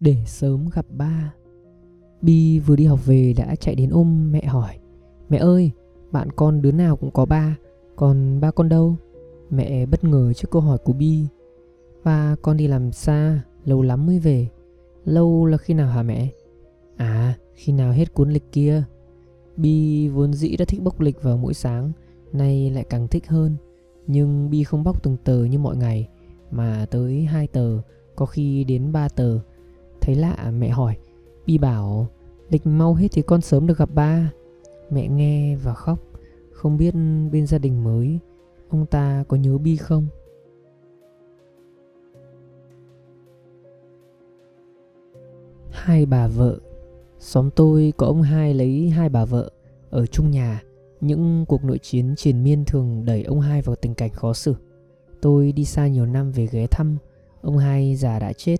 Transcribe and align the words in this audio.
để 0.00 0.16
sớm 0.26 0.68
gặp 0.74 0.86
ba. 0.90 1.34
Bi 2.22 2.58
vừa 2.58 2.76
đi 2.76 2.84
học 2.84 3.06
về 3.06 3.34
đã 3.36 3.54
chạy 3.54 3.74
đến 3.74 3.90
ôm 3.90 4.32
mẹ 4.32 4.44
hỏi 4.44 4.78
Mẹ 5.28 5.38
ơi, 5.38 5.70
bạn 6.12 6.28
con 6.36 6.62
đứa 6.62 6.72
nào 6.72 6.96
cũng 6.96 7.10
có 7.10 7.26
ba, 7.26 7.56
còn 7.96 8.40
ba 8.40 8.50
con 8.50 8.68
đâu? 8.68 8.96
Mẹ 9.50 9.86
bất 9.86 10.04
ngờ 10.04 10.32
trước 10.32 10.50
câu 10.50 10.62
hỏi 10.62 10.78
của 10.78 10.92
Bi 10.92 11.26
Và 12.02 12.36
con 12.42 12.56
đi 12.56 12.66
làm 12.66 12.92
xa, 12.92 13.42
lâu 13.64 13.82
lắm 13.82 14.06
mới 14.06 14.18
về 14.18 14.48
Lâu 15.04 15.46
là 15.46 15.56
khi 15.56 15.74
nào 15.74 15.88
hả 15.88 16.02
mẹ? 16.02 16.28
À, 16.96 17.34
khi 17.54 17.72
nào 17.72 17.92
hết 17.92 18.14
cuốn 18.14 18.30
lịch 18.30 18.52
kia 18.52 18.82
Bi 19.56 20.08
vốn 20.08 20.32
dĩ 20.32 20.56
đã 20.56 20.64
thích 20.64 20.82
bốc 20.82 21.00
lịch 21.00 21.22
vào 21.22 21.36
mỗi 21.36 21.54
sáng 21.54 21.92
Nay 22.32 22.70
lại 22.70 22.84
càng 22.90 23.08
thích 23.08 23.28
hơn 23.28 23.56
Nhưng 24.06 24.50
Bi 24.50 24.64
không 24.64 24.84
bóc 24.84 25.02
từng 25.02 25.16
tờ 25.24 25.44
như 25.44 25.58
mọi 25.58 25.76
ngày 25.76 26.08
Mà 26.50 26.86
tới 26.90 27.24
hai 27.24 27.46
tờ 27.46 27.78
Có 28.16 28.26
khi 28.26 28.64
đến 28.64 28.92
ba 28.92 29.08
tờ 29.08 29.38
Thấy 30.00 30.14
lạ, 30.14 30.52
mẹ 30.58 30.68
hỏi. 30.68 30.96
Bi 31.46 31.58
bảo, 31.58 32.06
Lịch 32.50 32.66
mau 32.66 32.94
hết 32.94 33.08
thì 33.12 33.22
con 33.22 33.40
sớm 33.40 33.66
được 33.66 33.78
gặp 33.78 33.88
ba. 33.94 34.32
Mẹ 34.90 35.08
nghe 35.08 35.56
và 35.56 35.74
khóc. 35.74 35.98
Không 36.52 36.76
biết 36.76 36.94
bên 37.32 37.46
gia 37.46 37.58
đình 37.58 37.84
mới, 37.84 38.18
Ông 38.68 38.86
ta 38.86 39.24
có 39.28 39.36
nhớ 39.36 39.58
Bi 39.58 39.76
không? 39.76 40.06
Hai 45.70 46.06
bà 46.06 46.28
vợ. 46.28 46.58
Xóm 47.18 47.50
tôi 47.50 47.92
có 47.96 48.06
ông 48.06 48.22
hai 48.22 48.54
lấy 48.54 48.90
hai 48.90 49.08
bà 49.08 49.24
vợ 49.24 49.50
Ở 49.90 50.06
chung 50.06 50.30
nhà. 50.30 50.62
Những 51.00 51.44
cuộc 51.48 51.64
nội 51.64 51.78
chiến 51.78 52.14
triền 52.16 52.44
miên 52.44 52.64
thường 52.64 53.04
đẩy 53.04 53.22
ông 53.22 53.40
hai 53.40 53.62
vào 53.62 53.76
tình 53.76 53.94
cảnh 53.94 54.10
khó 54.10 54.32
xử. 54.32 54.54
Tôi 55.20 55.52
đi 55.52 55.64
xa 55.64 55.86
nhiều 55.86 56.06
năm 56.06 56.32
về 56.32 56.46
ghé 56.52 56.66
thăm. 56.66 56.96
Ông 57.42 57.58
hai 57.58 57.96
già 57.96 58.18
đã 58.18 58.32
chết. 58.32 58.56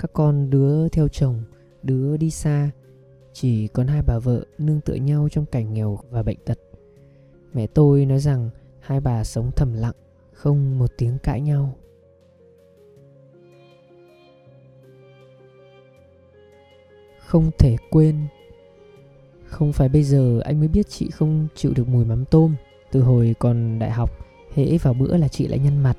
Các 0.00 0.12
con 0.12 0.50
đứa 0.50 0.88
theo 0.88 1.08
chồng, 1.08 1.42
Đứa 1.82 2.16
đi 2.16 2.30
xa, 2.30 2.70
Chỉ 3.32 3.68
còn 3.68 3.86
hai 3.86 4.02
bà 4.02 4.18
vợ 4.18 4.44
nương 4.58 4.80
tựa 4.80 4.94
nhau 4.94 5.28
trong 5.30 5.46
cảnh 5.46 5.74
nghèo 5.74 5.98
và 6.10 6.22
bệnh 6.22 6.38
tật. 6.44 6.58
Mẹ 7.52 7.66
tôi 7.66 8.06
nói 8.06 8.18
rằng 8.18 8.50
hai 8.80 9.00
bà 9.00 9.24
sống 9.24 9.50
thầm 9.56 9.72
lặng, 9.72 9.94
Không 10.32 10.78
một 10.78 10.90
tiếng 10.98 11.18
cãi 11.22 11.40
nhau. 11.40 11.76
Không 17.18 17.50
thể 17.58 17.76
quên. 17.90 18.16
Không 19.44 19.72
phải 19.72 19.88
bây 19.88 20.02
giờ 20.02 20.40
anh 20.44 20.58
mới 20.58 20.68
biết 20.68 20.88
chị 20.88 21.10
không 21.10 21.48
chịu 21.54 21.72
được 21.76 21.88
mùi 21.88 22.04
mắm 22.04 22.24
tôm. 22.24 22.54
Từ 22.92 23.02
hồi 23.02 23.34
còn 23.38 23.78
đại 23.78 23.90
học, 23.90 24.10
Hễ 24.54 24.78
vào 24.78 24.94
bữa 24.94 25.16
là 25.16 25.28
chị 25.28 25.46
lại 25.48 25.58
nhăn 25.58 25.82
mặt. 25.82 25.96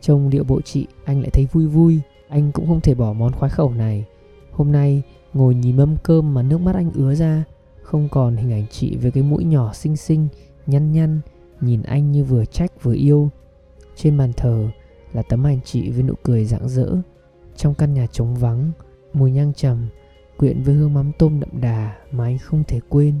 Trông 0.00 0.30
điệu 0.30 0.44
bộ 0.44 0.60
chị, 0.60 0.86
anh 1.04 1.20
lại 1.20 1.30
thấy 1.30 1.46
vui 1.52 1.66
vui. 1.66 2.00
Anh 2.34 2.52
cũng 2.52 2.66
không 2.66 2.80
thể 2.80 2.94
bỏ 2.94 3.12
món 3.12 3.32
khoái 3.32 3.50
khẩu 3.50 3.70
này. 3.70 4.04
Hôm 4.52 4.72
nay, 4.72 5.02
ngồi 5.34 5.54
nhìn 5.54 5.76
mâm 5.76 5.96
cơm 6.02 6.34
mà 6.34 6.42
nước 6.42 6.58
mắt 6.58 6.74
anh 6.74 6.90
ứa 6.94 7.14
ra, 7.14 7.44
Không 7.82 8.08
còn 8.08 8.36
hình 8.36 8.52
ảnh 8.52 8.66
chị 8.70 8.96
với 8.96 9.10
cái 9.10 9.22
mũi 9.22 9.44
nhỏ 9.44 9.72
xinh 9.72 9.96
xinh, 9.96 10.28
Nhăn 10.66 10.92
nhăn, 10.92 11.20
Nhìn 11.60 11.82
anh 11.82 12.12
như 12.12 12.24
vừa 12.24 12.44
trách 12.44 12.82
vừa 12.82 12.94
yêu. 12.94 13.28
Trên 13.96 14.18
bàn 14.18 14.32
thờ 14.36 14.68
là 15.12 15.22
tấm 15.22 15.46
ảnh 15.46 15.58
chị 15.64 15.90
với 15.90 16.02
nụ 16.02 16.14
cười 16.22 16.44
rạng 16.44 16.68
rỡ. 16.68 16.96
Trong 17.56 17.74
căn 17.74 17.94
nhà 17.94 18.06
trống 18.06 18.34
vắng, 18.34 18.70
Mùi 19.12 19.30
nhang 19.30 19.52
trầm, 19.54 19.88
quyện 20.36 20.62
với 20.62 20.74
hương 20.74 20.94
mắm 20.94 21.12
tôm 21.18 21.40
đậm 21.40 21.60
đà 21.60 21.96
mà 22.12 22.24
anh 22.24 22.38
không 22.38 22.64
thể 22.64 22.80
quên. 22.88 23.14